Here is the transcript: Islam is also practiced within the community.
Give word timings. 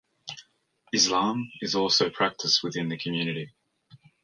Islam 0.91 1.51
is 1.61 1.75
also 1.75 2.09
practiced 2.09 2.63
within 2.63 2.89
the 2.89 2.97
community. 2.97 3.53